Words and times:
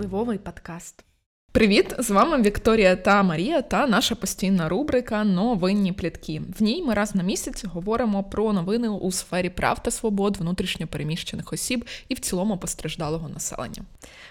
Впливовий 0.00 0.38
подкаст. 0.38 1.04
Привіт! 1.52 1.94
З 1.98 2.10
вами 2.10 2.42
Вікторія 2.42 2.96
та 2.96 3.22
Марія 3.22 3.62
та 3.62 3.86
наша 3.86 4.14
постійна 4.14 4.68
рубрика 4.68 5.24
Новинні 5.24 5.92
плітки. 5.92 6.42
В 6.58 6.62
ній 6.62 6.82
ми 6.86 6.94
раз 6.94 7.14
на 7.14 7.22
місяць 7.22 7.64
говоримо 7.64 8.24
про 8.24 8.52
новини 8.52 8.88
у 8.88 9.12
сфері 9.12 9.50
прав 9.50 9.82
та 9.82 9.90
свобод 9.90 10.36
внутрішньопереміщених 10.36 11.52
осіб 11.52 11.84
і 12.08 12.14
в 12.14 12.18
цілому 12.18 12.58
постраждалого 12.58 13.28
населення. 13.28 13.82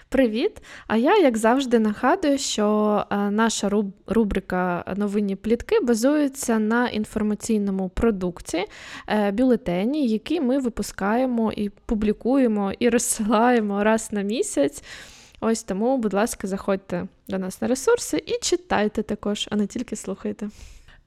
Привіт! 0.08 0.62
А 0.86 0.96
я, 0.96 1.18
як 1.18 1.38
завжди, 1.38 1.78
нагадую, 1.78 2.38
що 2.38 3.04
е, 3.10 3.16
наша 3.16 3.70
рубрика 4.06 4.94
Новинні 4.96 5.36
плітки 5.36 5.80
базується 5.80 6.58
на 6.58 6.88
інформаційному 6.88 7.88
продукті 7.88 8.64
е, 9.06 9.30
бюлетені, 9.30 10.08
який 10.08 10.40
ми 10.40 10.58
випускаємо 10.58 11.52
і 11.52 11.68
публікуємо 11.68 12.72
і 12.78 12.88
розсилаємо 12.90 13.84
раз 13.84 14.08
на 14.12 14.22
місяць. 14.22 14.82
Ось 15.40 15.62
тому, 15.62 15.98
будь 15.98 16.14
ласка, 16.14 16.46
заходьте 16.46 17.06
до 17.28 17.38
нас 17.38 17.60
на 17.60 17.68
ресурси 17.68 18.22
і 18.26 18.38
читайте 18.42 19.02
також, 19.02 19.48
а 19.50 19.56
не 19.56 19.66
тільки 19.66 19.96
слухайте. 19.96 20.50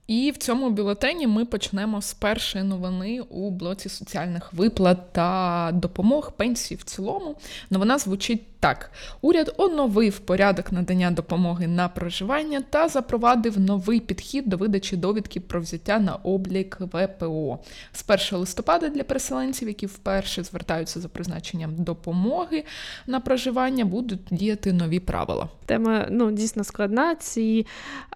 І 0.07 0.31
в 0.31 0.37
цьому 0.37 0.69
бюлетені 0.69 1.27
ми 1.27 1.45
почнемо 1.45 2.01
з 2.01 2.13
першої 2.13 2.63
новини 2.63 3.21
у 3.29 3.51
блоці 3.51 3.89
соціальних 3.89 4.53
виплат 4.53 5.13
та 5.13 5.69
допомог 5.73 6.31
пенсії 6.31 6.77
в 6.77 6.83
цілому. 6.83 7.35
Новина 7.69 7.97
звучить 7.97 8.41
так: 8.59 8.91
уряд 9.21 9.53
оновив 9.57 10.19
порядок 10.19 10.71
надання 10.71 11.11
допомоги 11.11 11.67
на 11.67 11.87
проживання 11.89 12.63
та 12.69 12.87
запровадив 12.87 13.59
новий 13.59 13.99
підхід 13.99 14.49
до 14.49 14.57
видачі 14.57 14.97
довідки 14.97 15.39
про 15.39 15.61
взяття 15.61 15.99
на 15.99 16.15
облік 16.15 16.77
ВПО. 16.79 17.59
З 17.93 18.03
1 18.31 18.39
листопада 18.39 18.89
для 18.89 19.03
переселенців, 19.03 19.67
які 19.67 19.85
вперше 19.85 20.43
звертаються 20.43 20.99
за 20.99 21.07
призначенням 21.07 21.75
допомоги 21.75 22.63
на 23.07 23.19
проживання, 23.19 23.85
будуть 23.85 24.21
діяти 24.31 24.73
нові 24.73 24.99
правила. 24.99 25.49
Тема 25.65 26.07
ну 26.09 26.31
дійсно 26.31 26.63
складна. 26.63 27.15
Ці 27.15 27.65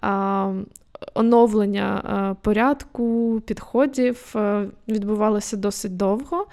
а, 0.02 0.52
оновлення 1.14 2.02
е, 2.04 2.36
порядку, 2.42 3.40
підходів 3.46 4.32
е, 4.36 4.66
відбувалося 4.88 5.56
досить 5.56 5.96
довго. 5.96 6.46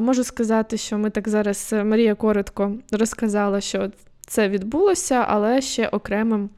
Можу 0.00 0.24
сказати, 0.24 0.76
що 0.76 0.98
ми 0.98 1.10
так 1.10 1.28
зараз 1.28 1.70
е, 1.72 1.84
Марія 1.84 2.14
коротко 2.14 2.72
розказала, 2.92 3.60
що 3.60 3.90
це 4.26 4.48
відбулося, 4.48 5.24
але 5.28 5.60
ще 5.60 5.88
окремим 5.88 6.50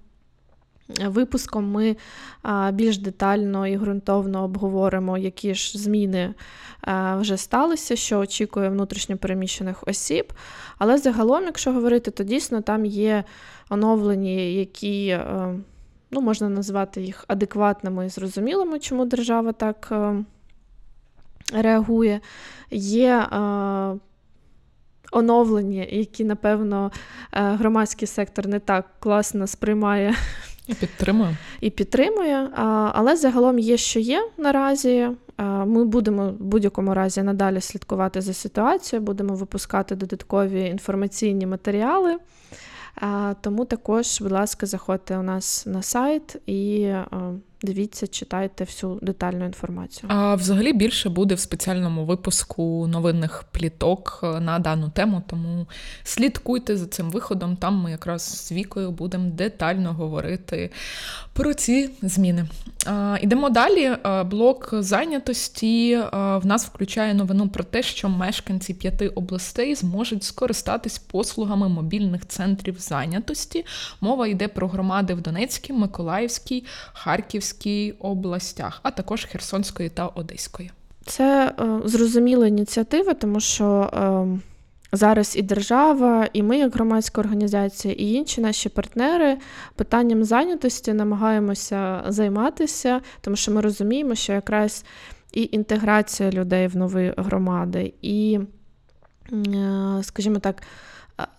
випуском 1.06 1.70
ми 1.70 1.97
більш 2.72 2.98
детально 2.98 3.66
і 3.66 3.77
ґрунтовно 3.77 4.44
обговоримо, 4.44 5.19
які 5.19 5.55
ж 5.55 5.78
зміни 5.78 6.34
вже 7.16 7.36
сталися, 7.36 7.97
що 7.97 8.19
очікує 8.19 8.69
внутрішньопереміщених 8.69 9.89
осіб. 9.89 10.33
Але 10.78 10.98
загалом, 10.98 11.44
якщо 11.44 11.72
говорити, 11.72 12.11
то 12.11 12.25
дійсно 12.25 12.61
там 12.61 12.84
є 12.86 13.25
оновлені, 13.70 14.55
які 14.55 15.19
ну, 16.10 16.20
можна 16.20 16.48
назвати 16.48 17.00
їх 17.00 17.24
адекватними 17.28 18.06
і 18.06 18.08
зрозумілими, 18.08 18.78
чому 18.78 19.04
держава 19.04 19.52
так 19.52 19.88
е, 19.92 20.24
реагує. 21.52 22.20
Є 22.70 23.18
е, 23.18 23.38
оновлені, 25.12 25.88
які, 25.90 26.24
напевно, 26.24 26.92
е, 27.32 27.42
громадський 27.42 28.08
сектор 28.08 28.46
не 28.46 28.60
так 28.60 28.86
класно 29.00 29.46
сприймає. 29.46 30.14
І 30.66 30.74
підтримує. 30.74 31.36
І 31.60 31.70
підтримує, 31.70 32.50
але 32.92 33.16
загалом 33.16 33.58
є, 33.58 33.76
що 33.76 34.00
є 34.00 34.28
наразі. 34.38 35.08
Ми 35.66 35.84
будемо 35.84 36.28
в 36.28 36.32
будь-якому 36.32 36.94
разі 36.94 37.22
надалі 37.22 37.60
слідкувати 37.60 38.20
за 38.20 38.34
ситуацією, 38.34 39.06
будемо 39.06 39.34
випускати 39.34 39.94
додаткові 39.94 40.64
інформаційні 40.66 41.46
матеріали. 41.46 42.16
Тому 43.41 43.64
також, 43.64 44.20
будь 44.20 44.32
ласка, 44.32 44.66
заходьте 44.66 45.18
у 45.18 45.22
нас 45.22 45.66
на 45.66 45.82
сайт 45.82 46.36
і 46.47 46.94
Дивіться, 47.62 48.06
читайте 48.06 48.64
всю 48.64 48.98
детальну 49.02 49.44
інформацію. 49.44 50.10
А 50.12 50.34
взагалі 50.34 50.72
більше 50.72 51.08
буде 51.08 51.34
в 51.34 51.41
спеціальному 51.41 52.04
випуску 52.04 52.86
новинних 52.86 53.44
пліток 53.50 54.20
е, 54.22 54.41
на 54.41 54.58
дану 54.58 54.91
тему, 54.94 55.22
тому 55.26 55.66
слідкуйте 56.02 56.76
за 56.76 56.86
цим 56.86 57.10
виходом. 57.10 57.56
Там 57.56 57.74
ми 57.74 57.91
якраз 57.91 58.22
з 58.22 58.52
вікою 58.52 58.91
будемо 58.91 59.30
детально 59.30 59.92
говорити 59.92 60.70
про 61.32 61.54
ці 61.54 61.91
зміни. 62.02 62.47
А, 62.86 63.18
Ідемо 63.20 63.50
далі. 63.50 63.97
Блок 64.26 64.68
зайнятості 64.72 65.97
в 66.12 66.41
нас 66.44 66.66
включає 66.66 67.14
новину 67.14 67.48
про 67.48 67.64
те, 67.64 67.82
що 67.82 68.08
мешканці 68.08 68.74
п'яти 68.74 69.08
областей 69.08 69.74
зможуть 69.74 70.24
скористатись 70.24 70.98
послугами 70.98 71.68
мобільних 71.68 72.26
центрів 72.26 72.76
зайнятості. 72.78 73.64
Мова 74.00 74.26
йде 74.26 74.48
про 74.48 74.68
громади 74.68 75.14
в 75.14 75.20
Донецькій, 75.20 75.72
Миколаївській, 75.72 76.64
Харківській. 76.92 77.47
Харківській 77.48 77.94
областях, 77.98 78.81
а 78.82 78.91
також 78.91 79.25
Херсонської 79.25 79.88
та 79.88 80.06
Одеської. 80.06 80.70
Це 81.06 81.54
е, 81.60 81.81
зрозуміла 81.84 82.47
ініціатива, 82.47 83.14
тому 83.14 83.41
що 83.41 83.91
е, 83.94 84.41
зараз 84.92 85.36
і 85.36 85.42
держава, 85.42 86.28
і 86.32 86.42
ми, 86.42 86.59
як 86.59 86.75
громадська 86.75 87.20
організація, 87.20 87.94
і 87.94 88.12
інші 88.12 88.41
наші 88.41 88.69
партнери 88.69 89.38
питанням 89.75 90.25
зайнятості 90.25 90.92
намагаємося 90.92 92.04
займатися, 92.09 93.00
тому 93.20 93.36
що 93.36 93.53
ми 93.53 93.60
розуміємо, 93.60 94.15
що 94.15 94.32
якраз 94.32 94.84
і 95.32 95.48
інтеграція 95.53 96.30
людей 96.30 96.66
в 96.66 96.76
нові 96.76 97.15
громади, 97.16 97.92
і, 98.03 98.41
е, 99.32 100.00
скажімо 100.03 100.38
так, 100.38 100.62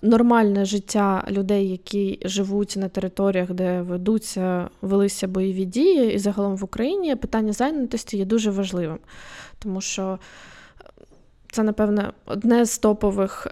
нормальне 0.01 0.66
життя 0.66 1.25
людей, 1.29 1.69
які 1.69 2.19
живуть 2.25 2.75
на 2.78 2.90
територіях, 2.90 3.51
де 3.51 3.81
ведуться, 3.81 4.69
велися 4.81 5.28
бойові 5.28 5.66
дії, 5.66 6.13
і 6.13 6.19
загалом 6.19 6.56
в 6.56 6.63
Україні 6.63 7.16
питання 7.16 7.53
зайнятості 7.53 8.17
є 8.17 8.25
дуже 8.25 8.51
важливим, 8.51 9.00
тому 9.59 9.81
що 9.81 10.19
це, 11.51 11.63
напевне, 11.63 12.12
одне 12.25 12.66
з 12.66 12.78
топових. 12.78 13.47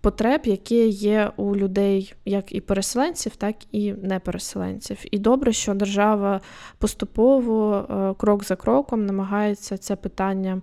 Потреб, 0.00 0.40
які 0.44 0.88
є 0.88 1.30
у 1.36 1.56
людей, 1.56 2.14
як 2.24 2.52
і 2.52 2.60
переселенців, 2.60 3.36
так 3.36 3.56
і 3.72 3.92
непереселенців. 3.92 4.98
І 5.10 5.18
добре, 5.18 5.52
що 5.52 5.74
держава 5.74 6.40
поступово, 6.78 8.14
крок 8.18 8.44
за 8.44 8.56
кроком, 8.56 9.06
намагається 9.06 9.78
це 9.78 9.96
питання 9.96 10.62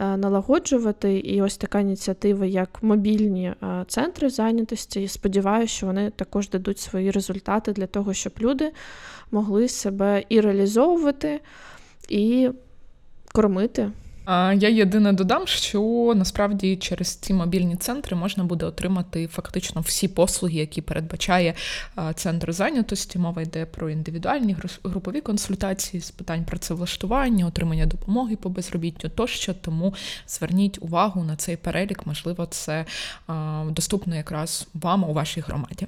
налагоджувати. 0.00 1.18
І 1.18 1.42
ось 1.42 1.56
така 1.56 1.80
ініціатива, 1.80 2.46
як 2.46 2.82
мобільні 2.82 3.44
е, 3.44 3.84
центри 3.88 4.30
зайнятості. 4.30 5.02
І 5.02 5.08
сподіваюся, 5.08 5.74
що 5.74 5.86
вони 5.86 6.10
також 6.10 6.48
дадуть 6.48 6.78
свої 6.78 7.10
результати 7.10 7.72
для 7.72 7.86
того, 7.86 8.14
щоб 8.14 8.32
люди 8.40 8.72
могли 9.30 9.68
себе 9.68 10.24
і 10.28 10.40
реалізовувати, 10.40 11.40
і 12.08 12.50
кормити. 13.32 13.90
Я 14.54 14.68
єдине 14.68 15.12
додам, 15.12 15.46
що 15.46 16.12
насправді 16.16 16.76
через 16.76 17.14
ці 17.14 17.34
мобільні 17.34 17.76
центри 17.76 18.16
можна 18.16 18.44
буде 18.44 18.66
отримати 18.66 19.26
фактично 19.26 19.80
всі 19.80 20.08
послуги, 20.08 20.54
які 20.54 20.80
передбачає 20.82 21.54
центр 22.14 22.52
зайнятості. 22.52 23.18
Мова 23.18 23.42
йде 23.42 23.66
про 23.66 23.90
індивідуальні 23.90 24.56
групові 24.84 25.20
консультації 25.20 26.00
з 26.00 26.10
питань 26.10 26.44
працевлаштування, 26.44 27.46
отримання 27.46 27.86
допомоги 27.86 28.36
по 28.36 28.48
безробіттю 28.48 29.08
тощо. 29.08 29.54
Тому 29.54 29.94
зверніть 30.28 30.78
увагу 30.80 31.24
на 31.24 31.36
цей 31.36 31.56
перелік, 31.56 32.06
можливо, 32.06 32.46
це 32.46 32.84
доступно 33.66 34.16
якраз 34.16 34.68
вам 34.74 35.04
у 35.04 35.12
вашій 35.12 35.40
громаді. 35.40 35.86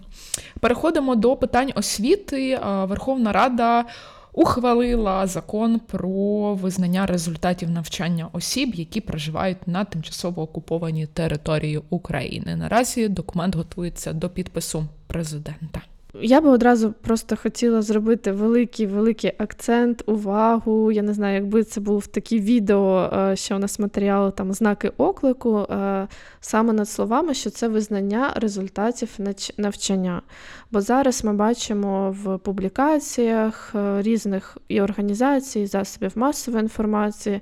Переходимо 0.61 1.15
до 1.15 1.37
питань 1.37 1.73
освіти. 1.75 2.61
Верховна 2.63 3.33
Рада 3.33 3.85
ухвалила 4.33 5.27
закон 5.27 5.79
про 5.79 6.55
визнання 6.55 7.07
результатів 7.07 7.71
навчання 7.71 8.29
осіб, 8.33 8.75
які 8.75 9.01
проживають 9.01 9.69
на 9.69 9.85
тимчасово 9.85 10.43
окупованій 10.43 11.07
території 11.07 11.81
України. 11.91 12.57
Наразі 12.57 13.09
документ 13.09 13.57
готується 13.57 14.13
до 14.13 14.29
підпису 14.29 14.87
президента. 15.07 15.81
Я 16.21 16.41
би 16.41 16.49
одразу 16.51 16.93
просто 16.93 17.37
хотіла 17.37 17.83
зробити 17.83 18.33
великий 18.33 18.87
великий 18.87 19.33
акцент, 19.39 20.03
увагу. 20.07 20.93
Я 20.93 21.03
не 21.03 21.15
знаю, 21.15 21.35
якби 21.35 21.65
це 21.65 21.81
був 21.81 22.07
такі 22.07 22.41
відео, 22.41 23.11
е, 23.13 23.37
що 23.37 23.57
у 23.57 23.59
нас 23.59 23.79
матеріал 23.79 24.35
там 24.35 24.53
знаки 24.53 24.93
оклику, 24.97 25.59
е, 25.59 26.09
саме 26.41 26.73
над 26.73 26.89
словами, 26.89 27.35
що 27.35 27.51
це 27.51 27.69
визнання 27.69 28.33
результатів 28.37 29.09
навчання. 29.57 30.23
Бо 30.71 30.81
зараз 30.81 31.25
ми 31.25 31.33
бачимо 31.33 32.17
в 32.23 32.39
публікаціях 32.39 33.73
е, 33.75 34.03
різних 34.03 34.59
і 34.69 34.81
організацій, 34.81 35.61
і 35.61 35.67
засобів 35.67 36.13
масової 36.15 36.63
інформації, 36.63 37.41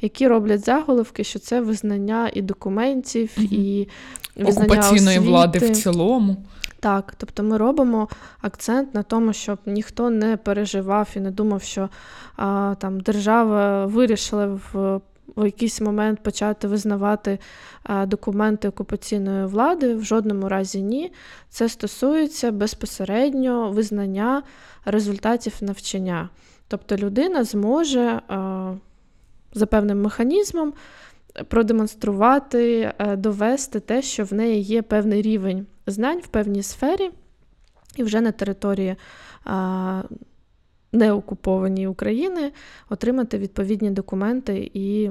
які 0.00 0.28
роблять 0.28 0.64
заголовки, 0.64 1.24
що 1.24 1.38
це 1.38 1.60
визнання 1.60 2.30
і 2.34 2.42
документів, 2.42 3.30
і 3.52 3.88
визнання 4.36 4.66
окупаційної 4.66 5.18
освіти. 5.18 5.30
влади 5.30 5.58
в 5.58 5.70
цілому. 5.70 6.36
Так, 6.84 7.14
тобто 7.16 7.42
ми 7.42 7.56
робимо 7.56 8.08
акцент 8.40 8.94
на 8.94 9.02
тому, 9.02 9.32
щоб 9.32 9.58
ніхто 9.66 10.10
не 10.10 10.36
переживав 10.36 11.08
і 11.16 11.20
не 11.20 11.30
думав, 11.30 11.62
що 11.62 11.88
а, 12.36 12.74
там 12.78 13.00
держава 13.00 13.86
вирішила 13.86 14.46
в 14.46 15.00
в 15.36 15.44
якийсь 15.44 15.80
момент 15.80 16.20
почати 16.22 16.68
визнавати 16.68 17.38
документи 18.06 18.68
окупаційної 18.68 19.46
влади, 19.46 19.94
в 19.94 20.04
жодному 20.04 20.48
разі 20.48 20.82
ні. 20.82 21.12
Це 21.48 21.68
стосується 21.68 22.52
безпосередньо 22.52 23.70
визнання 23.70 24.42
результатів 24.84 25.54
навчання. 25.60 26.28
Тобто 26.68 26.96
людина 26.96 27.44
зможе 27.44 28.20
за 29.54 29.66
певним 29.66 30.02
механізмом 30.02 30.72
продемонструвати, 31.48 32.92
довести 33.16 33.80
те, 33.80 34.02
що 34.02 34.24
в 34.24 34.32
неї 34.32 34.62
є 34.62 34.82
певний 34.82 35.22
рівень 35.22 35.66
знань 35.86 36.20
в 36.20 36.26
певній 36.26 36.62
сфері, 36.62 37.10
і 37.96 38.02
вже 38.02 38.20
на 38.20 38.32
території 38.32 38.96
неокупованій 40.92 41.86
України 41.86 42.52
отримати 42.90 43.38
відповідні 43.38 43.90
документи 43.90 44.70
і 44.74 45.10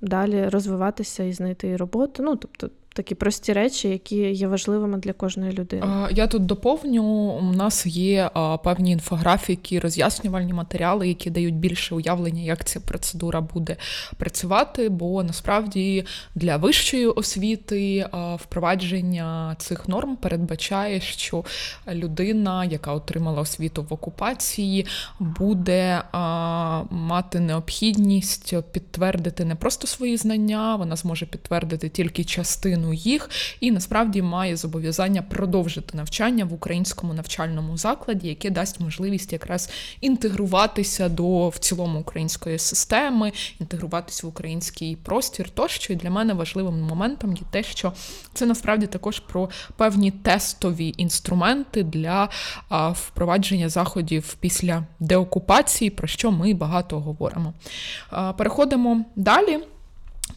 далі 0.00 0.48
розвиватися 0.48 1.22
і 1.22 1.32
знайти 1.32 1.76
роботу. 1.76 2.22
Ну, 2.22 2.36
тобто 2.36 2.70
такі 2.94 3.14
прості 3.14 3.52
речі, 3.52 3.88
які 3.88 4.16
є 4.16 4.48
важливими 4.48 4.98
для 4.98 5.12
кожної 5.12 5.52
людини. 5.52 5.86
Я 6.10 6.26
тут 6.26 6.46
доповню: 6.46 7.04
у 7.42 7.52
нас 7.52 7.86
є 7.86 8.30
певні 8.64 8.90
інфографіки, 8.90 9.80
роз'яснювальні 9.80 10.52
матеріали, 10.52 11.08
які 11.08 11.30
дають 11.30 11.54
більше 11.54 11.94
уявлення, 11.94 12.42
як 12.42 12.64
ця 12.64 12.80
процедура 12.80 13.40
буде 13.40 13.76
працювати. 14.16 14.88
Бо 14.88 15.22
насправді 15.22 16.04
для 16.34 16.56
вищої 16.56 17.06
освіти 17.06 18.08
впровадження 18.38 19.56
цих 19.58 19.88
норм 19.88 20.16
передбачає, 20.16 21.00
що 21.00 21.44
людина, 21.92 22.64
яка 22.64 22.92
отримала 22.92 23.40
освіту 23.40 23.86
в 23.90 23.92
окупації, 23.92 24.86
буде 25.18 26.02
мати 26.90 27.40
необхідність 27.40 28.54
підтвердити 28.72 29.44
не 29.44 29.54
просто 29.54 29.86
свої 29.86 30.16
знання, 30.16 30.76
вона 30.76 30.96
зможе 30.96 31.26
підтвердити 31.26 31.88
тільки 31.88 32.24
частину 32.24 32.89
їх, 32.92 33.30
і 33.60 33.70
насправді 33.70 34.22
має 34.22 34.56
зобов'язання 34.56 35.22
продовжити 35.22 35.96
навчання 35.96 36.44
в 36.44 36.52
українському 36.52 37.14
навчальному 37.14 37.76
закладі, 37.76 38.28
яке 38.28 38.50
дасть 38.50 38.80
можливість 38.80 39.32
якраз 39.32 39.70
інтегруватися 40.00 41.08
до 41.08 41.48
в 41.48 41.58
цілому 41.58 42.00
української 42.00 42.58
системи, 42.58 43.32
інтегруватися 43.60 44.26
в 44.26 44.30
український 44.30 44.96
простір. 44.96 45.50
Тощо 45.50 45.92
і 45.92 45.96
для 45.96 46.10
мене 46.10 46.34
важливим 46.34 46.82
моментом 46.82 47.32
є 47.32 47.42
те, 47.50 47.62
що 47.62 47.92
це 48.34 48.46
насправді 48.46 48.86
також 48.86 49.18
про 49.18 49.48
певні 49.76 50.10
тестові 50.10 50.94
інструменти 50.96 51.82
для 51.82 52.28
впровадження 52.92 53.68
заходів 53.68 54.36
після 54.40 54.86
деокупації, 55.00 55.90
про 55.90 56.08
що 56.08 56.30
ми 56.32 56.54
багато 56.54 57.00
говоримо. 57.00 57.52
Переходимо 58.36 59.04
далі. 59.16 59.58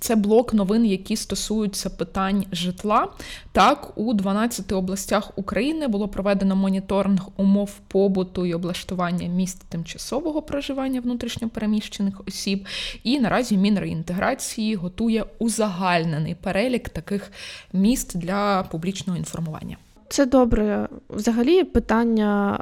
Це 0.03 0.15
блок 0.15 0.53
новин, 0.53 0.85
які 0.85 1.15
стосуються 1.15 1.89
питань 1.89 2.45
житла. 2.51 3.07
Так, 3.51 3.97
у 3.97 4.13
12 4.13 4.71
областях 4.71 5.31
України 5.35 5.87
було 5.87 6.07
проведено 6.07 6.55
моніторинг 6.55 7.27
умов 7.37 7.79
побуту 7.87 8.45
і 8.45 8.53
облаштування 8.53 9.27
місць 9.27 9.61
тимчасового 9.69 10.41
проживання 10.41 11.01
внутрішньопереміщених 11.01 12.21
осіб. 12.27 12.65
І 13.03 13.19
наразі 13.19 13.57
Мінреінтеграції 13.57 14.75
готує 14.75 15.25
узагальнений 15.39 16.35
перелік 16.35 16.89
таких 16.89 17.31
міст 17.73 18.17
для 18.17 18.63
публічного 18.63 19.19
інформування. 19.19 19.77
Це 20.09 20.25
добре. 20.25 20.87
Взагалі, 21.09 21.63
питання 21.63 22.59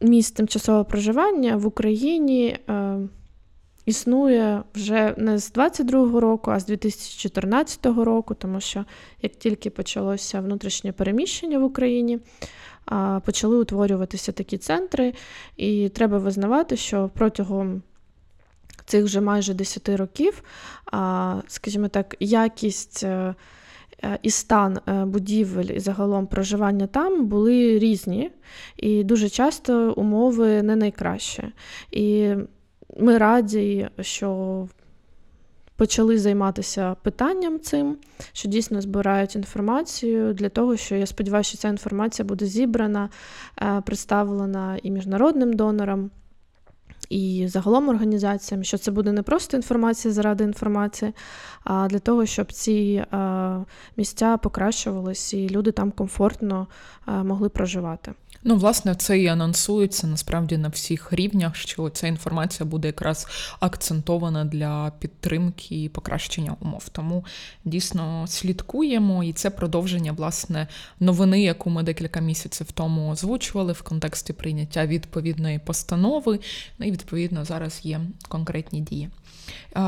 е, 0.00 0.06
місць 0.06 0.30
тимчасового 0.30 0.84
проживання 0.84 1.56
в 1.56 1.66
Україні. 1.66 2.56
Існує 3.90 4.62
вже 4.74 5.14
не 5.16 5.38
з 5.38 5.52
22-го 5.52 6.20
року, 6.20 6.50
а 6.50 6.60
з 6.60 6.66
2014 6.66 7.86
року, 7.86 8.34
тому 8.34 8.60
що 8.60 8.84
як 9.22 9.32
тільки 9.32 9.70
почалося 9.70 10.40
внутрішнє 10.40 10.92
переміщення 10.92 11.58
в 11.58 11.64
Україні, 11.64 12.18
почали 13.24 13.56
утворюватися 13.56 14.32
такі 14.32 14.58
центри, 14.58 15.14
і 15.56 15.88
треба 15.88 16.18
визнавати, 16.18 16.76
що 16.76 17.10
протягом 17.14 17.82
цих 18.84 19.04
вже 19.04 19.20
майже 19.20 19.54
10 19.54 19.88
років, 19.88 20.42
скажімо 21.46 21.88
так, 21.88 22.16
якість. 22.20 23.06
Е, 24.04 24.18
і 24.22 24.30
стан 24.30 24.78
е, 24.88 25.04
будівель 25.04 25.64
і 25.64 25.80
загалом 25.80 26.26
проживання 26.26 26.86
там 26.86 27.26
були 27.26 27.78
різні, 27.78 28.30
і 28.76 29.04
дуже 29.04 29.28
часто 29.28 29.92
умови 29.92 30.62
не 30.62 30.76
найкращі. 30.76 31.42
І 31.90 32.34
ми 32.98 33.18
раді, 33.18 33.88
що 34.00 34.68
почали 35.80 36.18
займатися 36.18 36.96
питанням 37.02 37.60
цим, 37.60 37.96
що 38.32 38.48
дійсно 38.48 38.80
збирають 38.80 39.36
інформацію 39.36 40.34
для 40.34 40.48
того, 40.48 40.76
що 40.76 40.96
я 40.96 41.06
сподіваюся, 41.06 41.48
що 41.48 41.58
ця 41.58 41.68
інформація 41.68 42.26
буде 42.26 42.46
зібрана, 42.46 43.08
е, 43.62 43.82
представлена 43.86 44.78
і 44.82 44.90
міжнародним 44.90 45.52
донорам. 45.52 46.10
І 47.10 47.46
загалом 47.48 47.88
організаціям, 47.88 48.64
що 48.64 48.78
це 48.78 48.90
буде 48.90 49.12
не 49.12 49.22
просто 49.22 49.56
інформація 49.56 50.14
заради 50.14 50.44
інформації, 50.44 51.12
а 51.64 51.88
для 51.88 51.98
того, 51.98 52.26
щоб 52.26 52.52
ці 52.52 53.04
е, 53.12 53.64
місця 53.96 54.36
покращувалися 54.36 55.36
і 55.36 55.48
люди 55.48 55.72
там 55.72 55.90
комфортно 55.90 56.66
е, 57.08 57.12
могли 57.12 57.48
проживати. 57.48 58.12
Ну, 58.44 58.56
власне, 58.56 58.94
це 58.94 59.18
і 59.18 59.26
анонсується 59.26 60.06
насправді 60.06 60.56
на 60.56 60.68
всіх 60.68 61.12
рівнях, 61.12 61.56
що 61.56 61.90
ця 61.90 62.06
інформація 62.06 62.66
буде 62.66 62.88
якраз 62.88 63.26
акцентована 63.60 64.44
для 64.44 64.92
підтримки 64.98 65.82
і 65.84 65.88
покращення 65.88 66.56
умов. 66.60 66.88
Тому 66.88 67.24
дійсно 67.64 68.26
слідкуємо, 68.26 69.24
і 69.24 69.32
це 69.32 69.50
продовження 69.50 70.12
власне 70.12 70.66
новини, 71.00 71.42
яку 71.42 71.70
ми 71.70 71.82
декілька 71.82 72.20
місяців 72.20 72.72
тому 72.72 73.10
озвучували 73.10 73.72
в 73.72 73.82
контексті 73.82 74.32
прийняття 74.32 74.86
відповідної 74.86 75.58
постанови. 75.58 76.40
Ну 76.78 76.86
і 76.86 76.90
відповідно 76.90 77.44
зараз 77.44 77.80
є 77.84 78.00
конкретні 78.28 78.80
дії. 78.80 79.08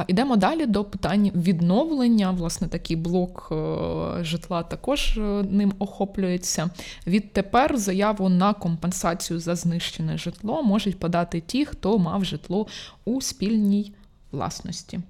Ідемо 0.07 0.37
далі 0.37 0.67
до 0.67 0.85
питань 0.85 1.31
відновлення. 1.35 2.31
Власне, 2.31 2.69
такий 2.69 2.97
блок 2.97 3.49
е, 3.53 4.25
житла 4.25 4.63
також 4.63 5.19
е, 5.19 5.21
ним 5.51 5.73
охоплюється. 5.79 6.71
Відтепер 7.07 7.79
заяву 7.79 8.29
на 8.29 8.42
компенсацію 8.55 9.41
за 9.41 9.57
знищене 9.57 10.19
житло 10.19 10.63
можуть 10.63 10.99
подати 10.99 11.41
ті, 11.41 11.65
хто 11.65 11.99
мав 11.99 12.25
житло 12.25 12.67
у 13.05 13.21
спільній 13.21 13.93
власності. 14.33 15.01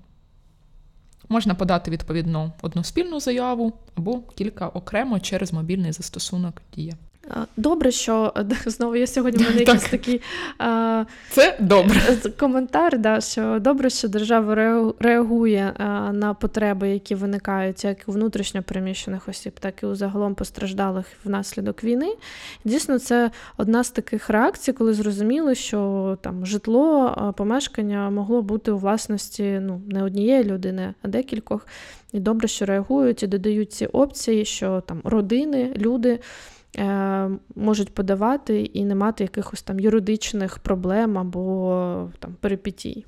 Можна 1.28 1.54
подати 1.54 1.90
відповідно 1.90 2.52
одну 2.62 2.84
спільну 2.84 3.20
заяву 3.20 3.72
або 3.94 4.20
кілька 4.20 4.68
окремо 4.68 5.20
через 5.20 5.52
мобільний 5.52 5.92
застосунок 5.92 6.62
Дія. 6.74 6.94
Добре, 7.56 7.90
що 7.90 8.34
знову 8.66 8.96
я 8.96 9.06
сьогодні 9.06 9.44
в 9.44 9.48
мене 9.48 9.60
якийсь 9.60 9.88
такий 9.88 10.20
а, 10.58 11.04
Це 11.30 11.56
добре. 11.60 12.00
коментар, 12.38 12.98
да, 12.98 13.20
що 13.20 13.58
добре, 13.60 13.90
що 13.90 14.08
держава 14.08 14.54
реагує 15.00 15.72
а, 15.78 16.12
на 16.12 16.34
потреби, 16.34 16.88
які 16.88 17.14
виникають 17.14 17.84
як 17.84 17.96
у 18.06 18.12
внутрішньо 18.12 18.62
переміщених 18.62 19.28
осіб, 19.28 19.52
так 19.60 19.82
і 19.82 19.86
у 19.86 19.94
загалом 19.94 20.34
постраждалих 20.34 21.06
внаслідок 21.24 21.84
війни. 21.84 22.14
Дійсно, 22.64 22.98
це 22.98 23.30
одна 23.56 23.84
з 23.84 23.90
таких 23.90 24.30
реакцій, 24.30 24.72
коли 24.72 24.94
зрозуміли, 24.94 25.54
що 25.54 26.18
там 26.20 26.46
житло, 26.46 27.34
помешкання 27.36 28.10
могло 28.10 28.42
бути 28.42 28.70
у 28.70 28.78
власності 28.78 29.58
ну, 29.62 29.80
не 29.88 30.02
однієї 30.02 30.44
людини, 30.44 30.94
а 31.02 31.08
декількох. 31.08 31.66
І 32.12 32.20
добре, 32.20 32.48
що 32.48 32.66
реагують 32.66 33.22
і 33.22 33.26
додають 33.26 33.72
ці 33.72 33.86
опції, 33.86 34.44
що 34.44 34.82
там 34.86 35.00
родини, 35.04 35.72
люди. 35.76 36.18
Е, 36.78 37.30
можуть 37.54 37.94
подавати 37.94 38.60
і 38.60 38.84
не 38.84 38.94
мати 38.94 39.24
якихось 39.24 39.62
там 39.62 39.80
юридичних 39.80 40.58
проблем 40.58 41.18
або 41.18 42.08
там 42.18 42.36
перипетій. 42.40 43.06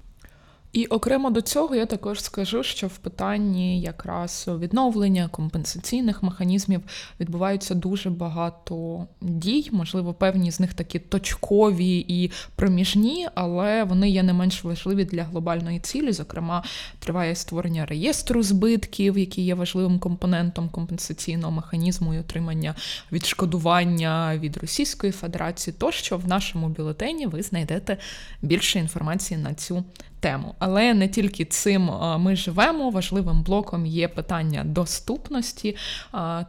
І 0.74 0.86
окремо 0.86 1.30
до 1.30 1.40
цього 1.40 1.74
я 1.74 1.86
також 1.86 2.22
скажу, 2.22 2.62
що 2.62 2.86
в 2.86 2.98
питанні 2.98 3.80
якраз 3.80 4.48
відновлення 4.58 5.28
компенсаційних 5.28 6.22
механізмів 6.22 6.80
відбуваються 7.20 7.74
дуже 7.74 8.10
багато 8.10 9.06
дій, 9.20 9.68
можливо, 9.72 10.14
певні 10.14 10.50
з 10.50 10.60
них 10.60 10.74
такі 10.74 10.98
точкові 10.98 12.04
і 12.08 12.30
проміжні, 12.56 13.28
але 13.34 13.84
вони 13.84 14.10
є 14.10 14.22
не 14.22 14.32
менш 14.32 14.64
важливі 14.64 15.04
для 15.04 15.24
глобальної 15.24 15.80
цілі. 15.80 16.12
Зокрема, 16.12 16.64
триває 16.98 17.34
створення 17.34 17.86
реєстру 17.86 18.42
збитків, 18.42 19.18
який 19.18 19.44
є 19.44 19.54
важливим 19.54 19.98
компонентом 19.98 20.68
компенсаційного 20.68 21.52
механізму 21.52 22.14
і 22.14 22.18
отримання 22.18 22.74
відшкодування 23.12 24.38
від 24.38 24.56
Російської 24.56 25.12
Федерації. 25.12 25.74
Тощо 25.78 26.18
в 26.18 26.28
нашому 26.28 26.68
бюлетені 26.68 27.26
ви 27.26 27.42
знайдете 27.42 27.96
більше 28.42 28.78
інформації 28.78 29.40
на 29.40 29.54
цю 29.54 29.84
тему. 30.24 30.54
Але 30.58 30.94
не 30.94 31.08
тільки 31.08 31.44
цим 31.44 31.90
ми 32.18 32.36
живемо. 32.36 32.90
Важливим 32.90 33.42
блоком 33.42 33.86
є 33.86 34.08
питання 34.08 34.64
доступності. 34.64 35.76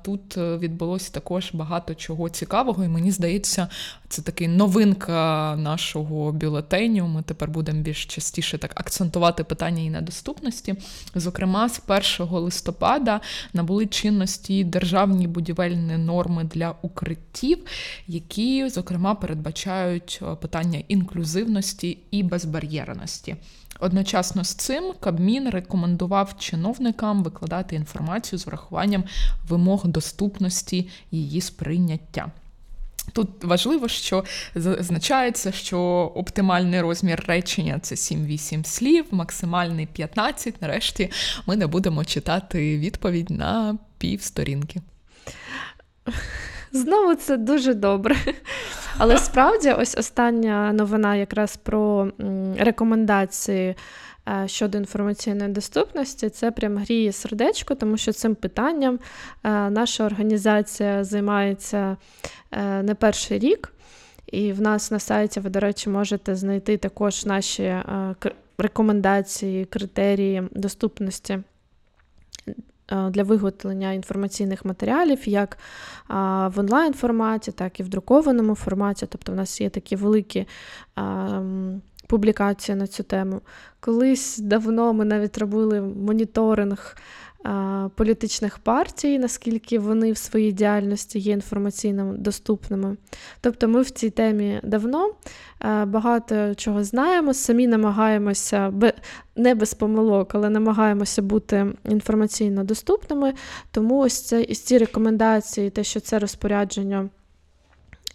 Тут 0.04 0.38
е, 0.38 0.58
відбулося 0.58 1.12
також 1.12 1.50
багато 1.54 1.96
чого 1.96 2.30
цікавого, 2.30 2.84
і 2.84 2.88
мені 2.88 3.12
здається, 3.12 3.68
це 4.10 4.22
такий 4.22 4.48
новинка 4.48 5.56
нашого 5.60 6.32
бюлетеню. 6.32 7.08
Ми 7.08 7.22
тепер 7.22 7.50
будемо 7.50 7.82
більш 7.82 8.06
частіше 8.06 8.58
так 8.58 8.72
акцентувати 8.76 9.44
питання 9.44 9.84
і 9.84 9.90
на 9.90 10.02
доступності. 10.02 10.76
Зокрема, 11.16 11.70
з 11.70 11.82
1 12.20 12.28
листопада 12.36 13.22
набули 13.54 13.86
чинності 13.86 14.64
державні 14.64 15.28
будівельні 15.28 15.98
норми 15.98 16.44
для 16.44 16.76
укриттів, 16.82 17.58
які, 18.08 18.70
зокрема, 18.70 19.16
передбачають 19.16 20.20
е, 20.22 20.36
питання 20.36 20.84
інклюзивності 20.88 21.98
і 22.12 22.24
безбар'єрності. 22.24 23.36
Одночасно 23.80 24.44
з 24.44 24.54
цим 24.54 24.94
Кабмін 25.00 25.50
рекомендував 25.50 26.36
чиновникам 26.40 27.24
викладати 27.24 27.76
інформацію 27.76 28.40
з 28.40 28.46
врахуванням 28.48 29.04
вимог 29.48 29.88
доступності 29.88 30.90
її 31.12 31.42
сприйняття. 31.42 32.32
Тут 33.14 33.44
важливо, 33.44 33.88
що 33.88 34.24
зазначається, 34.56 35.52
що 35.52 35.80
оптимальний 36.16 36.82
розмір 36.82 37.24
речення 37.28 37.80
це 37.80 37.96
7-8 37.96 38.64
слів, 38.64 39.06
максимальний 39.12 39.86
15. 39.86 40.62
Нарешті 40.62 41.12
ми 41.48 41.56
не 41.56 41.68
будемо 41.68 42.06
читати 42.06 42.78
відповідь 42.78 43.30
на 43.30 43.78
пів 43.98 44.22
сторінки. 44.22 44.82
Знову 46.72 47.16
це 47.16 47.38
дуже 47.38 47.74
добре. 47.74 48.16
Але 48.98 49.18
справді, 49.18 49.72
ось 49.72 49.98
остання 49.98 50.74
новина 50.74 51.16
якраз 51.16 51.58
про 51.58 52.12
рекомендації 52.60 53.76
е, 54.28 54.48
щодо 54.48 54.78
інформаційної 54.78 55.52
доступності, 55.52 56.30
це 56.30 56.52
прям 56.52 56.78
гріє 56.78 57.12
сердечко, 57.12 57.76
тому 57.76 57.98
що 57.98 58.14
цим 58.14 58.36
питанням 58.36 59.00
е, 59.44 59.70
наша 59.70 60.06
організація 60.06 61.04
займається 61.04 61.98
е, 62.52 62.84
не 62.84 62.96
перший 62.96 63.40
рік. 63.40 63.74
І 64.32 64.52
в 64.52 64.62
нас 64.62 64.92
на 64.92 65.00
сайті 65.00 65.40
ви, 65.40 65.50
до 65.50 65.60
речі, 65.60 65.90
можете 65.90 66.36
знайти 66.36 66.78
також 66.78 67.26
наші 67.26 67.76
рекомендації, 68.58 69.66
критерії 69.66 70.44
доступності 70.52 71.40
для 73.10 73.24
виготовлення 73.24 73.92
інформаційних 73.92 74.66
матеріалів, 74.66 75.30
як 75.30 75.58
в 76.10 76.54
онлайн 76.58 76.94
форматі, 76.94 77.52
так 77.52 77.80
і 77.80 77.84
в 77.84 77.90
друкованому 77.90 78.56
форматі. 78.56 79.06
Тобто, 79.10 79.32
в 79.32 79.36
нас 79.36 79.62
є 79.62 79.70
такі 79.70 79.96
великі 79.96 80.48
публікації 82.08 82.76
на 82.76 82.88
цю 82.88 83.04
тему. 83.04 83.42
Колись 83.80 84.38
давно 84.38 84.94
ми 84.94 85.06
навіть 85.06 85.38
робили 85.38 85.82
моніторинг 85.82 86.98
політичних 87.96 88.60
партій, 88.60 89.20
наскільки 89.20 89.80
вони 89.80 90.12
в 90.12 90.18
своїй 90.18 90.52
діяльності 90.52 91.20
є 91.20 91.34
інформаційно 91.34 92.14
доступними. 92.18 92.98
Тобто 93.42 93.68
ми 93.68 93.82
в 93.82 93.90
цій 93.90 94.10
темі 94.10 94.60
давно 94.64 95.12
багато 95.86 96.56
чого 96.56 96.84
знаємо, 96.84 97.34
самі 97.34 97.68
намагаємося 97.68 98.74
не 99.36 99.56
без 99.56 99.74
помилок, 99.74 100.36
але 100.36 100.50
намагаємося 100.50 101.22
бути 101.22 101.74
інформаційно 101.90 102.64
доступними. 102.64 103.34
Тому 103.72 104.00
ось 104.00 104.22
це 104.22 104.42
із 104.42 104.60
ці 104.60 104.78
рекомендації, 104.78 105.70
те, 105.70 105.84
що 105.84 106.00
це 106.00 106.20
розпорядження. 106.20 107.10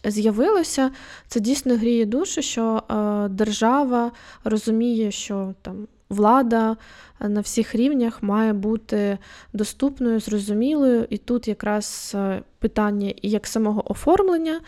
З'явилося, 0.05 0.91
це 1.29 1.41
дійсно 1.41 1.77
гріє 1.77 2.05
душу, 2.05 2.43
що 2.43 2.83
держава 3.31 4.13
розуміє, 4.45 5.11
що 5.11 5.55
там 5.63 5.87
влада 6.11 6.77
на 7.21 7.41
всіх 7.41 7.75
рівнях 7.75 8.23
має 8.23 8.53
бути 8.53 9.19
доступною, 9.53 10.21
зрозумілою. 10.21 11.07
І 11.11 11.19
тут 11.19 11.49
якраз 11.49 12.13
е, 12.15 12.43
питання 12.59 13.15
як 13.23 13.47
самого 13.47 13.93
оформлення 13.93 14.61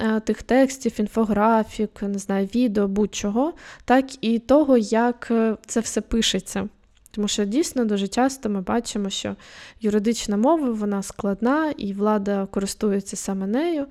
е, 0.00 0.20
тих 0.20 0.42
текстів, 0.42 1.00
інфографік, 1.00 2.02
не 2.02 2.18
знаю, 2.18 2.48
відео, 2.54 2.88
будь-чого, 2.88 3.52
так 3.84 4.24
і 4.24 4.38
того, 4.38 4.76
як 4.76 5.28
е, 5.30 5.56
це 5.66 5.80
все 5.80 6.00
пишеться. 6.00 6.68
Тому 7.10 7.28
що 7.28 7.44
дійсно 7.44 7.84
дуже 7.84 8.08
часто 8.08 8.50
ми 8.50 8.60
бачимо, 8.60 9.10
що 9.10 9.36
юридична 9.80 10.36
мова 10.36 10.70
вона 10.70 11.02
складна, 11.02 11.70
і 11.76 11.92
влада 11.92 12.46
користується 12.50 13.16
саме 13.16 13.46
нею. 13.46 13.86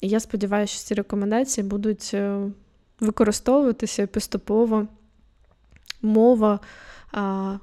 І 0.00 0.08
я 0.08 0.20
сподіваюся, 0.20 0.74
що 0.74 0.84
ці 0.84 0.94
рекомендації 0.94 1.66
будуть 1.66 2.16
використовуватися 3.00 4.06
поступово 4.06 4.86
мова 6.06 6.60
а, 7.12 7.56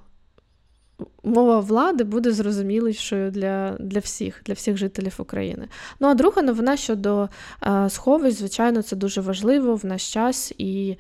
мова 1.24 1.60
влади 1.60 2.04
буде 2.04 2.32
зрозумілішою 2.32 3.32
для 3.32 3.72
для 3.80 4.00
всіх, 4.00 4.42
для 4.46 4.54
всіх 4.54 4.78
жителів 4.78 5.16
України. 5.18 5.68
Ну 6.00 6.08
а 6.08 6.14
друга 6.14 6.42
новина 6.42 6.78
щодо 6.78 7.30
а, 7.60 7.90
сховищ, 7.90 8.38
звичайно, 8.38 8.82
це 8.82 8.96
дуже 8.96 9.22
важливо 9.22 9.76
в 9.76 9.86
наш 9.86 10.14
час 10.14 10.54
і. 10.58 10.98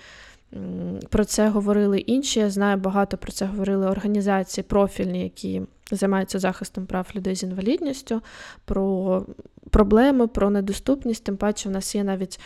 Про 1.10 1.26
це 1.26 1.50
говорили 1.50 2.00
інші. 2.00 2.40
Я 2.40 2.50
знаю, 2.50 2.78
багато 2.78 3.18
про 3.18 3.32
це 3.32 3.46
говорили 3.46 3.88
організації 3.88 4.64
профільні, 4.64 5.24
які 5.24 5.62
займаються 5.92 6.40
захистом 6.40 6.86
прав 6.86 7.08
людей 7.16 7.36
з 7.36 7.44
інвалідністю, 7.44 8.22
про 8.66 9.26
проблеми, 9.70 10.28
про 10.28 10.50
недоступність. 10.50 11.24
Тим 11.24 11.38
паче, 11.38 11.70
в 11.70 11.72
нас 11.72 11.96
є 11.96 12.04
навіть 12.04 12.40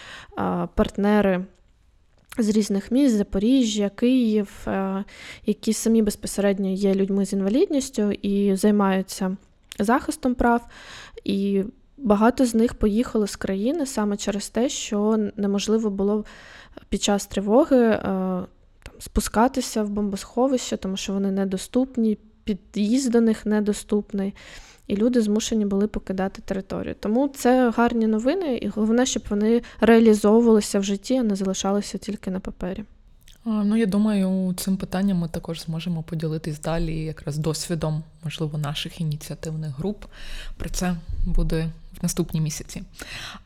партнери 0.75 1.46
з 2.38 2.50
різних 2.50 2.91
міст, 2.91 3.15
Запоріжжя, 3.15 3.89
Київ, 3.89 4.51
е, 4.67 5.03
які 5.46 5.74
самі 5.74 6.01
безпосередньо 6.01 6.70
є 6.70 6.96
людьми 6.96 7.25
з 7.25 7.34
інвалідністю 7.34 8.12
і 8.12 8.56
займаються 8.56 9.38
захистом 9.79 10.36
прав. 10.36 10.67
І 11.24 11.63
багато 11.98 12.46
з 12.46 12.56
них 12.56 12.74
поїхали 12.74 13.27
з 13.27 13.36
країни 13.36 13.86
саме 13.86 14.17
через 14.17 14.50
те, 14.50 14.70
що 14.70 15.29
неможливо 15.36 15.89
було 15.89 16.25
під 16.89 17.03
час 17.03 17.27
тривоги 17.27 17.77
е, 17.77 18.00
там, 18.84 18.96
спускатися 19.00 19.84
в 19.84 19.89
бомбосховище, 19.89 20.77
тому 20.77 20.98
що 20.98 21.13
вони 21.13 21.32
недоступні, 21.32 22.17
під'їзд 22.44 23.12
до 23.12 23.22
них 23.22 23.46
недоступний 23.46 24.34
і 24.88 24.96
люди 24.96 25.22
змушені 25.22 25.65
були 25.65 25.88
покидати 25.88 26.41
територію. 26.41 26.96
Тому 27.00 27.27
це 27.27 27.70
гарні 27.70 28.08
новини, 28.08 28.58
і 28.58 28.67
головне, 28.67 29.06
щоб 29.06 29.24
вони 29.29 29.62
реалізовувалися 29.82 30.79
в 30.79 30.84
житті, 30.84 31.15
а 31.15 31.24
не 31.24 31.36
залишалися 31.36 31.98
тільки 31.98 32.32
на 32.32 32.39
папері. 32.39 32.84
Ну, 33.46 33.77
я 33.77 33.86
думаю, 33.86 34.53
цим 34.58 34.77
питанням 34.77 35.17
ми 35.17 35.27
також 35.27 35.62
зможемо 35.62 36.03
поділитись 36.03 36.60
далі, 36.60 37.03
якраз 37.03 37.38
досвідом, 37.38 38.03
можливо, 38.24 38.58
наших 38.58 39.01
ініціативних 39.01 39.77
груп. 39.77 40.06
Про 40.58 40.70
це 40.70 40.96
буде 41.25 41.70
в 42.00 42.03
наступні 42.03 42.41
місяці. 42.41 42.84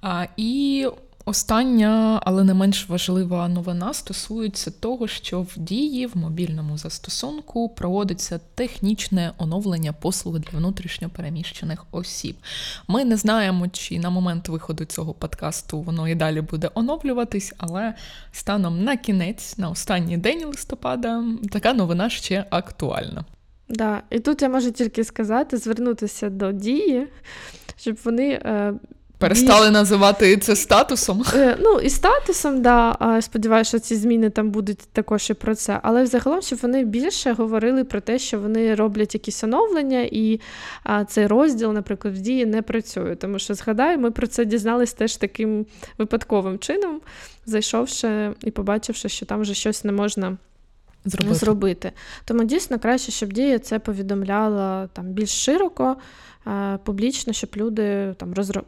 А, 0.01 0.25
І 0.38 0.88
Остання, 1.25 2.22
але 2.25 2.44
не 2.44 2.54
менш 2.54 2.90
важлива 2.90 3.48
новина 3.48 3.94
стосується 3.94 4.72
того, 4.72 5.08
що 5.08 5.42
в 5.42 5.54
дії 5.58 6.06
в 6.06 6.18
мобільному 6.18 6.78
застосунку 6.78 7.70
проводиться 7.70 8.40
технічне 8.56 9.34
оновлення 9.38 9.94
послуги 9.94 10.40
для 10.40 10.58
внутрішньопереміщених 10.58 11.86
осіб. 11.92 12.36
Ми 12.88 13.06
не 13.06 13.18
знаємо, 13.18 13.68
чи 13.68 14.00
на 14.00 14.10
момент 14.10 14.50
виходу 14.50 14.86
цього 14.86 15.13
подкасту 15.13 15.82
воно 15.82 16.08
і 16.08 16.16
далі 16.16 16.42
буде 16.42 16.70
оновлюватись, 16.74 17.54
але 17.58 17.94
станом 18.32 18.84
на 18.84 18.98
кінець, 18.98 19.58
на 19.58 19.70
останній 19.70 20.18
день 20.18 20.46
листопада, 20.46 21.24
така 21.51 21.74
новина 21.74 22.10
ще 22.10 22.46
актуальна. 22.50 23.25
Да, 23.70 24.04
і 24.10 24.20
тут 24.20 24.42
я 24.42 24.50
можу 24.50 24.72
тільки 24.72 25.04
сказати, 25.04 25.58
звернутися 25.58 26.30
до 26.30 26.51
дії, 26.51 27.08
щоб 27.78 27.98
вони. 28.04 28.30
Е, 28.30 28.74
Перестали 29.22 29.66
більш... 29.66 29.74
називати 29.74 30.38
це 30.38 30.56
статусом? 30.56 31.24
Е, 31.34 31.58
ну, 31.60 31.80
і 31.80 31.90
статусом, 31.90 32.62
да. 32.62 32.98
Сподіваюся, 33.22 33.70
що 33.70 33.80
ці 33.80 33.96
зміни 33.96 34.30
там 34.30 34.51
будуть 34.51 34.80
також 34.80 35.30
і 35.30 35.34
про 35.34 35.56
це. 35.56 35.80
Але 35.84 36.04
взагалом, 36.04 36.42
щоб 36.42 36.60
вони 36.62 36.84
більше 36.84 37.34
говорили 37.34 37.84
про 37.84 38.01
те, 38.01 38.20
що 38.20 38.40
вони 38.40 38.75
роблять 38.75 39.13
якісь 39.13 39.44
оновлення, 39.44 40.01
і 40.12 40.40
а, 40.84 41.06
цей 41.06 41.28
розділ, 41.28 41.72
наприклад, 41.72 42.18
в 42.18 42.22
дії 42.22 42.46
не 42.46 42.62
працює. 42.62 43.16
Тому 43.16 43.40
що, 43.40 43.54
згадаю, 43.54 44.00
ми 44.00 44.12
про 44.12 44.28
це 44.28 44.46
дізнались 44.46 44.94
теж 44.94 45.16
таким 45.16 45.66
випадковим 45.98 46.60
чином, 46.60 47.01
зайшовши 47.46 48.34
і 48.44 48.51
побачивши, 48.51 49.10
що 49.10 49.25
там 49.25 49.42
вже 49.42 49.54
щось 49.54 49.84
не 49.84 49.92
можна. 49.92 50.38
Зробити. 51.06 51.36
зробити. 51.36 51.92
Тому 52.25 52.44
дійсно 52.44 52.80
краще, 52.80 53.12
щоб 53.12 53.34
дія 53.34 53.60
це 53.60 53.80
повідомляла 53.80 54.88
там 54.88 55.06
більш 55.06 55.30
широко, 55.30 55.96
е, 56.48 56.80
публічно, 56.84 57.34
щоб 57.34 57.50
люди 57.56 58.16
там 58.18 58.34
розро 58.34 58.63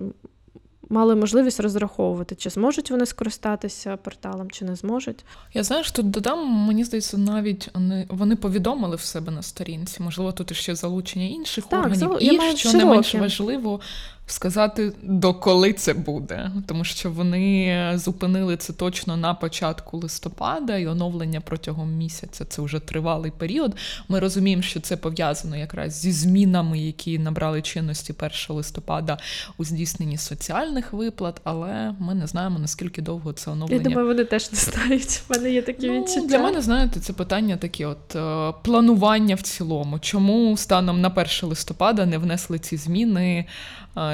мали 0.94 1.16
можливість 1.16 1.60
розраховувати, 1.60 2.36
чи 2.36 2.50
зможуть 2.50 2.92
вони 2.92 3.06
скористатися 3.06 3.98
порталом, 3.98 4.52
чи 4.52 4.66
не 4.66 4.76
зможуть. 4.76 5.26
Я 5.54 5.64
знаю, 5.64 5.84
що 5.84 5.94
тут 5.94 6.10
додам, 6.10 6.48
мені 6.48 6.84
здається, 6.84 7.18
навіть 7.18 7.70
вони 7.74 8.08
вони 8.10 8.36
повідомили 8.36 8.96
в 8.96 9.02
себе 9.02 9.32
на 9.32 9.42
сторінці. 9.42 10.04
Можливо, 10.04 10.32
тут 10.32 10.56
ще 10.56 10.76
залучення 10.76 11.26
інших 11.26 11.66
так, 11.66 11.86
органів. 11.86 12.18
І 12.20 12.58
що 12.58 12.74
не 12.74 12.86
менш 12.86 13.16
важливо, 13.16 13.80
сказати, 14.26 14.94
доколи 15.04 15.74
це 15.74 15.94
буде, 15.94 16.52
тому 16.68 16.84
що 16.84 17.12
вони 17.12 17.92
зупинили 17.96 18.58
це 18.58 18.74
точно 18.74 19.18
на 19.18 19.34
початку 19.34 19.98
листопада, 19.98 20.78
і 20.78 20.88
оновлення 20.88 21.42
протягом 21.42 21.94
місяця 21.94 22.46
це 22.46 22.62
вже 22.62 22.80
тривалий 22.80 23.32
період. 23.32 23.76
Ми 24.08 24.20
розуміємо, 24.20 24.64
що 24.64 24.80
це 24.80 24.98
пов'язано 24.98 25.58
якраз 25.58 25.94
зі 25.94 26.12
змінами, 26.12 26.80
які 26.80 27.20
набрали 27.20 27.62
чинності 27.62 28.14
1 28.20 28.32
листопада 28.50 29.18
у 29.58 29.66
здійсненні 29.66 30.18
соціальних 30.18 30.94
виплат, 30.94 31.42
але 31.44 31.96
ми 32.00 32.14
не 32.14 32.28
знаємо 32.28 32.60
наскільки 32.60 33.02
довго 33.02 33.34
це 33.34 33.52
оновлення. 33.52 33.82
Я 33.84 33.90
думаю, 33.90 34.08
вони 34.08 34.26
теж 34.26 34.52
не 34.52 34.58
знають. 34.58 35.22
В 35.28 35.32
мене 35.32 35.52
є 35.52 35.62
такі 35.62 35.88
Ну, 35.88 36.02
відчуття. 36.02 36.28
Для 36.28 36.40
мене, 36.40 36.62
знаєте, 36.62 37.00
це 37.00 37.14
питання 37.14 37.58
такі: 37.58 37.86
от 37.86 38.16
е, 38.16 38.54
планування 38.64 39.36
в 39.36 39.42
цілому. 39.42 40.00
Чому 40.00 40.58
станом 40.58 41.02
на 41.02 41.08
1 41.08 41.26
листопада 41.42 42.06
не 42.06 42.18
внесли 42.18 42.60
ці 42.60 42.78
зміни? 42.78 43.46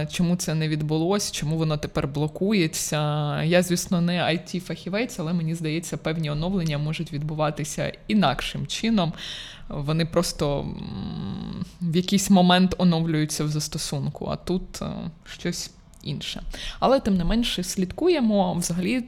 Чому 0.05 0.35
це 0.35 0.55
не 0.55 0.67
відбулось? 0.67 1.31
Чому 1.31 1.57
воно 1.57 1.77
тепер 1.77 2.07
блокується? 2.07 2.97
Я, 3.43 3.63
звісно, 3.63 4.01
не 4.01 4.13
it 4.13 4.59
фахівець 4.59 5.19
але 5.19 5.33
мені 5.33 5.55
здається, 5.55 5.97
певні 5.97 6.29
оновлення 6.31 6.77
можуть 6.77 7.13
відбуватися 7.13 7.93
інакшим 8.07 8.67
чином. 8.67 9.13
Вони 9.69 10.05
просто 10.05 10.67
в 11.81 11.95
якийсь 11.95 12.29
момент 12.29 12.75
оновлюються 12.77 13.43
в 13.43 13.47
застосунку, 13.47 14.25
а 14.31 14.35
тут 14.35 14.81
е, 14.81 14.85
щось 15.25 15.71
інше. 16.09 16.41
Але 16.79 16.99
тим 16.99 17.17
не 17.17 17.23
менше 17.23 17.63
слідкуємо. 17.63 18.53
Взагалі, 18.53 19.01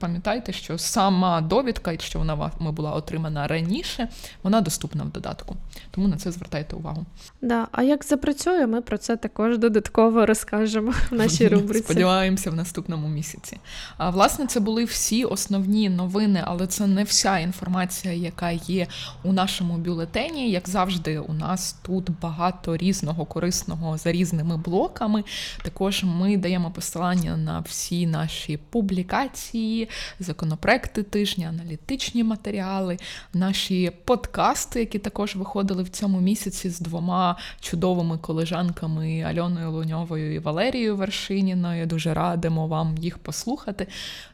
пам'ятайте, 0.00 0.52
що 0.52 0.78
сама 0.78 1.40
довідка, 1.40 1.92
якщо 1.92 2.18
вона 2.18 2.34
вами 2.34 2.72
була 2.72 2.92
отримана 2.92 3.46
раніше, 3.46 4.08
вона 4.42 4.60
доступна 4.60 5.04
в 5.04 5.10
додатку. 5.10 5.56
Тому 5.90 6.08
на 6.08 6.16
це 6.16 6.32
звертайте 6.32 6.76
увагу. 6.76 7.06
Да. 7.42 7.68
А 7.72 7.82
як 7.82 8.04
запрацює, 8.04 8.66
ми 8.66 8.80
про 8.80 8.98
це 8.98 9.16
також 9.16 9.58
додатково 9.58 10.26
розкажемо 10.26 10.92
в 11.10 11.14
нашій 11.14 11.48
рубриці. 11.48 11.84
Сподіваємося 11.84 12.50
в 12.50 12.54
наступному 12.54 13.08
місяці. 13.08 13.58
А 13.96 14.10
власне, 14.10 14.46
це 14.46 14.60
були 14.60 14.84
всі 14.84 15.24
основні 15.24 15.88
новини, 15.88 16.42
але 16.44 16.66
це 16.66 16.86
не 16.86 17.04
вся 17.04 17.38
інформація, 17.38 18.14
яка 18.14 18.50
є 18.50 18.86
у 19.24 19.32
нашому 19.32 19.76
бюлетені. 19.78 20.50
Як 20.50 20.68
завжди, 20.68 21.18
у 21.18 21.32
нас 21.32 21.76
тут 21.82 22.10
багато 22.20 22.76
різного 22.76 23.24
корисного 23.24 23.98
за 23.98 24.12
різними 24.12 24.56
блоками. 24.56 25.24
Також 25.62 26.04
ми 26.04 26.31
даємо 26.36 26.70
посилання 26.70 27.36
на 27.36 27.60
всі 27.60 28.06
наші 28.06 28.56
публікації, 28.56 29.88
законопроекти 30.20 31.02
тижня, 31.02 31.48
аналітичні 31.48 32.24
матеріали, 32.24 32.96
наші 33.32 33.92
подкасти, 34.04 34.80
які 34.80 34.98
також 34.98 35.36
виходили 35.36 35.82
в 35.82 35.88
цьому 35.88 36.20
місяці 36.20 36.70
з 36.70 36.80
двома 36.80 37.36
чудовими 37.60 38.18
колежанками 38.18 39.22
Альоною 39.22 39.70
Луньовою 39.70 40.34
і 40.34 40.38
Валерією 40.38 40.96
Вершиніною. 40.96 41.86
Дуже 41.86 42.14
радимо 42.14 42.66
вам 42.66 42.98
їх 42.98 43.18
послухати. 43.18 43.86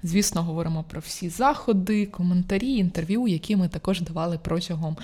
Звісно, 0.02 0.42
говоримо 0.42 0.84
про 0.90 1.00
всі 1.00 1.28
заходи, 1.28 2.06
коментарі, 2.06 2.76
інтерв'ю, 2.76 3.28
які 3.28 3.56
ми 3.56 3.68
також 3.68 4.00
давали 4.00 4.38
протягом 4.42 4.96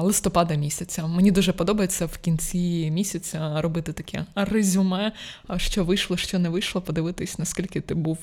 листопада 0.00 0.54
місяця. 0.54 1.06
Мені 1.06 1.30
дуже 1.30 1.52
подобається 1.52 2.06
в 2.06 2.18
кінці 2.18 2.90
місяця 2.90 3.62
робити 3.62 3.92
таке 3.92 4.24
резюме, 4.34 5.12
що 5.56 5.84
вийшло, 5.84 6.03
що 6.16 6.38
не 6.38 6.48
вийшло, 6.48 6.80
подивитись, 6.80 7.38
наскільки 7.38 7.80
ти 7.80 7.94
був 7.94 8.18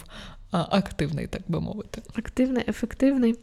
активний, 0.51 1.27
так 1.27 1.41
би 1.47 1.61
мовити. 1.61 2.01
Активний, 2.15 2.63
ефективний, 2.67 3.35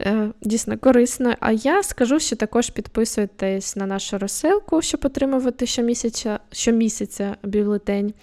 е, 0.00 0.28
дійсно 0.42 0.78
корисно. 0.78 1.34
А 1.40 1.52
я 1.52 1.82
скажу, 1.82 2.20
що 2.20 2.36
також 2.36 2.70
підписуйтесь 2.70 3.76
на 3.76 3.86
нашу 3.86 4.18
розсилку, 4.18 4.82
щоб 4.82 5.00
отримувати 5.04 5.66
щомісяця, 5.66 6.38
щомісяця 6.52 7.36
бюлетень. 7.42 8.14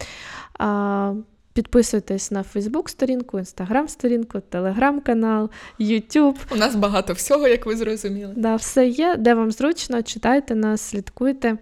Підписуйтесь 1.54 2.32
на 2.32 2.44
Фейсбук-сторінку, 2.44 3.40
Інстаграм-сторінку, 3.40 4.40
Телеграм-канал, 4.40 5.50
Ютуб. 5.80 6.38
У 6.52 6.56
нас 6.56 6.76
багато 6.76 7.14
всього, 7.14 7.48
як 7.48 7.66
ви 7.66 7.76
зрозуміли. 7.78 8.34
Да, 8.38 8.56
все 8.56 8.88
є, 8.88 9.16
де 9.18 9.34
вам 9.34 9.52
зручно, 9.52 10.04
читайте 10.04 10.56
нас, 10.56 10.82
слідкуйте. 10.82 11.58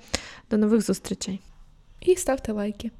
До 0.51 0.57
нових 0.57 0.81
зустрічей. 0.81 1.39
І 2.01 2.15
ставте 2.15 2.51
лайки. 2.51 2.91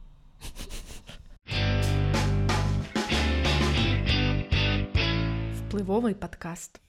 Впливовий 5.78 6.14
подкаст. 6.14 6.82